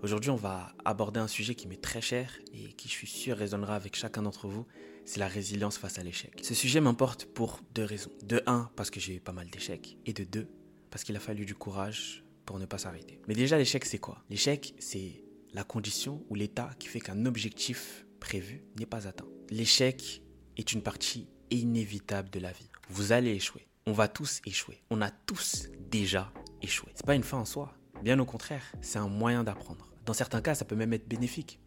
[0.00, 3.36] Aujourd'hui, on va aborder un sujet qui m'est très cher et qui, je suis sûr,
[3.36, 4.64] résonnera avec chacun d'entre vous.
[5.04, 6.38] C'est la résilience face à l'échec.
[6.42, 8.12] Ce sujet m'importe pour deux raisons.
[8.22, 9.98] De un, parce que j'ai eu pas mal d'échecs.
[10.06, 10.48] Et de deux,
[10.90, 13.20] parce qu'il a fallu du courage pour ne pas s'arrêter.
[13.26, 14.22] Mais déjà, l'échec, c'est quoi?
[14.30, 19.26] L'échec, c'est la condition ou l'état qui fait qu'un objectif prévu n'est pas atteint.
[19.50, 20.22] L'échec
[20.56, 22.70] est une partie inévitable de la vie.
[22.88, 23.66] Vous allez échouer.
[23.86, 24.80] On va tous échouer.
[24.90, 26.92] On a tous déjà échoué.
[26.94, 27.74] C'est pas une fin en soi.
[28.02, 29.87] Bien au contraire, c'est un moyen d'apprendre.
[30.08, 31.60] Dans certains cas, ça peut même être bénéfique.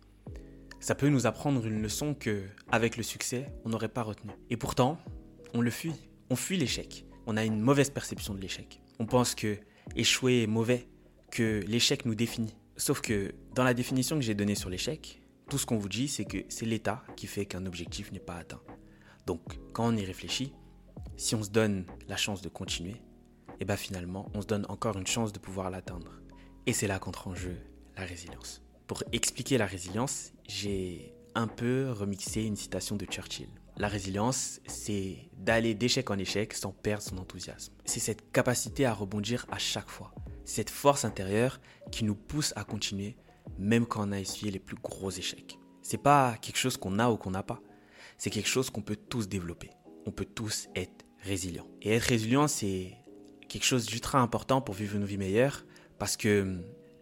[0.79, 4.31] Ça peut nous apprendre une leçon que, avec le succès, on n'aurait pas retenue.
[4.49, 4.97] Et pourtant,
[5.53, 5.93] on le fuit.
[6.31, 7.05] On fuit l'échec.
[7.27, 8.81] On a une mauvaise perception de l'échec.
[8.97, 9.59] On pense que
[9.95, 10.88] échouer est mauvais,
[11.30, 12.55] que l'échec nous définit.
[12.77, 16.08] Sauf que dans la définition que j'ai donnée sur l'échec, tout ce qu'on vous dit,
[16.08, 18.63] c'est que c'est l'état qui fait qu'un objectif n'est pas atteint.
[19.27, 20.52] Donc, quand on y réfléchit,
[21.16, 24.66] si on se donne la chance de continuer, et eh bien finalement, on se donne
[24.67, 26.23] encore une chance de pouvoir l'atteindre.
[26.66, 27.55] Et c'est là qu'entre en jeu
[27.98, 28.62] la résilience.
[28.88, 33.50] Pour expliquer la résilience, j'ai un peu remixé une citation de Churchill.
[33.78, 37.73] La résilience, c'est d'aller d'échec en échec sans perdre son enthousiasme.
[37.86, 40.14] C'est cette capacité à rebondir à chaque fois.
[40.44, 41.61] Cette force intérieure
[41.92, 43.16] qui nous pousse à continuer
[43.58, 45.58] même quand on a essuyé les plus gros échecs.
[45.81, 47.61] C'est pas quelque chose qu'on a ou qu'on n'a pas.
[48.17, 49.72] C'est quelque chose qu'on peut tous développer.
[50.05, 51.67] On peut tous être résilients.
[51.81, 52.98] Et être résilient, c'est
[53.48, 55.66] quelque chose d'ultra important pour vivre une vie meilleure
[56.00, 56.59] parce que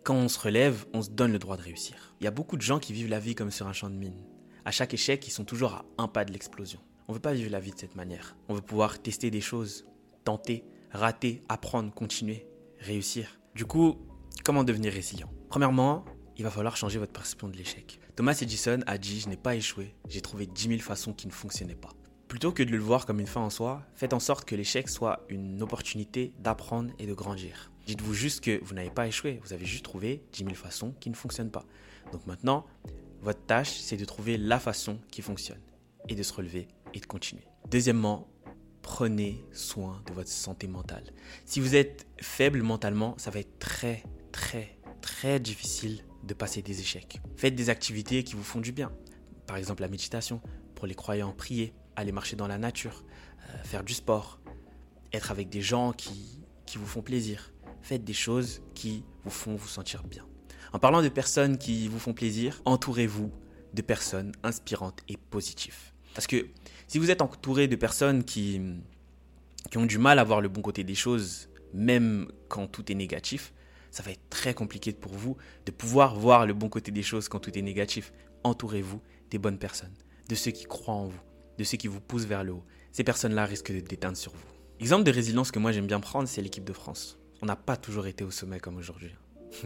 [0.10, 2.16] quand on se relève, on se donne le droit de réussir.
[2.20, 3.96] Il y a beaucoup de gens qui vivent la vie comme sur un champ de
[3.96, 4.26] mine.
[4.66, 6.80] À chaque échec, ils sont toujours à un pas de l'explosion.
[7.08, 8.36] On veut pas vivre la vie de cette manière.
[8.48, 9.86] On veut pouvoir tester des choses,
[10.24, 12.48] tenter, rater, apprendre, continuer,
[12.80, 13.40] réussir.
[13.54, 14.00] Du coup,
[14.44, 15.32] comment devenir résilient?
[15.48, 16.06] Premièrement,
[16.38, 18.00] il va falloir changer votre perception de l'échec.
[18.16, 21.32] Thomas Edison a dit Je n'ai pas échoué, j'ai trouvé 10 000 façons qui ne
[21.32, 21.92] fonctionnaient pas.
[22.28, 24.90] Plutôt que de le voir comme une fin en soi, faites en sorte que l'échec
[24.90, 27.72] soit une opportunité d'apprendre et de grandir.
[27.90, 31.10] Dites-vous juste que vous n'avez pas échoué, vous avez juste trouvé 10 000 façons qui
[31.10, 31.66] ne fonctionnent pas.
[32.12, 32.68] Donc maintenant,
[33.20, 35.58] votre tâche, c'est de trouver la façon qui fonctionne
[36.08, 37.42] et de se relever et de continuer.
[37.72, 38.28] Deuxièmement,
[38.84, 41.04] prenez soin de votre santé mentale.
[41.46, 46.82] Si vous êtes faible mentalement, ça va être très, très, très difficile de passer des
[46.82, 47.20] échecs.
[47.38, 48.92] Faites des activités qui vous font du bien.
[49.48, 50.42] Par exemple la méditation,
[50.76, 53.04] pour les croyants, prier, aller marcher dans la nature,
[53.50, 54.40] euh, faire du sport,
[55.12, 57.52] être avec des gens qui, qui vous font plaisir.
[57.82, 60.26] Faites des choses qui vous font vous sentir bien.
[60.74, 63.32] En parlant de personnes qui vous font plaisir, entourez-vous
[63.74, 65.94] de personnes inspirantes et positives.
[66.14, 66.48] Parce que
[66.88, 68.62] si vous êtes entouré de personnes qui,
[69.72, 72.96] qui ont du mal à voir le bon côté des choses, même quand tout est
[72.96, 73.54] négatif,
[73.92, 77.30] ça va être très compliqué pour vous de pouvoir voir le bon côté des choses
[77.30, 78.12] quand tout est négatif.
[78.44, 79.02] Entourez-vous
[79.32, 79.94] des bonnes personnes,
[80.28, 81.22] de ceux qui croient en vous,
[81.58, 82.64] de ceux qui vous poussent vers le haut.
[82.92, 84.46] Ces personnes-là risquent de déteindre sur vous.
[84.80, 87.19] Exemple de résilience que moi j'aime bien prendre, c'est l'équipe de France.
[87.42, 89.12] On n'a pas toujours été au sommet comme aujourd'hui.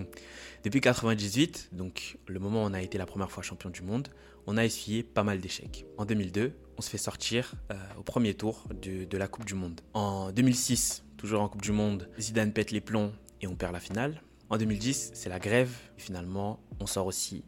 [0.64, 4.08] Depuis 1998, donc le moment où on a été la première fois champion du monde,
[4.48, 5.86] on a essuyé pas mal d'échecs.
[5.98, 9.82] En 2002, on se fait sortir euh, au premier tour de, la Coupe du Monde.
[9.94, 13.12] En 2006, toujours en Coupe du Monde, Zidane pète les plombs
[13.42, 14.22] et on perd la finale.
[14.50, 15.72] En 2010, c'est la grève.
[15.98, 17.44] Et finalement, on sort aussi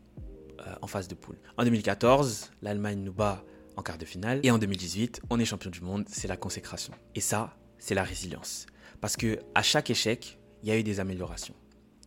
[0.59, 1.37] euh, en phase de poule.
[1.57, 3.43] En 2014, l'Allemagne nous bat
[3.75, 4.39] en quart de finale.
[4.43, 6.05] Et en 2018, on est champion du monde.
[6.07, 6.93] C'est la consécration.
[7.13, 8.65] Et ça, c'est la résilience.
[9.01, 11.56] Parce que à chaque échec, il y a eu des améliorations.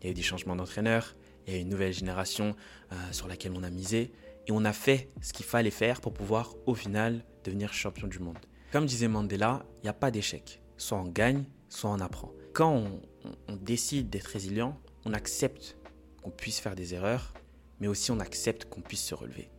[0.01, 1.17] Il y a eu des changements d'entraîneur.
[1.47, 2.55] Il y a eu une nouvelle génération
[2.93, 4.13] euh, sur laquelle on a misé.
[4.47, 8.19] Et on a fait ce qu'il fallait faire pour pouvoir, au final, devenir champion du
[8.19, 8.39] monde.
[8.73, 10.63] Comme disait Mandela, il n'y a pas d'échec.
[10.77, 12.33] Soit on gagne, soit on apprend.
[12.53, 13.01] Quand on,
[13.49, 15.77] on, décide d'être résilient, on accepte
[16.23, 17.35] qu'on puisse faire des erreurs,
[17.81, 19.51] mais aussi on accepte qu'on puisse se relever.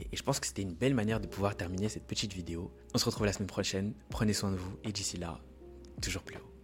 [0.00, 2.72] Et, je pense que c'était une belle manière de pouvoir terminer cette petite vidéo.
[2.94, 3.94] On se retrouve la semaine prochaine.
[4.10, 5.40] Prenez soin de vous et d'ici là,
[6.00, 6.57] toujours plus haut.